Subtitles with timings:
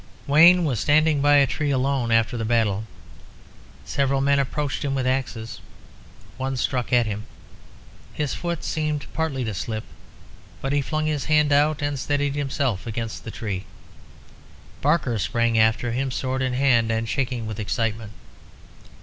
[0.25, 2.85] Wayne was standing by a tree alone after the battle.
[3.85, 5.59] Several men approached him with axes.
[6.37, 7.27] One struck at him.
[8.11, 9.83] His foot seemed partly to slip;
[10.59, 13.65] but he flung his hand out, and steadied himself against the tree.
[14.81, 18.11] Barker sprang after him, sword in hand, and shaking with excitement.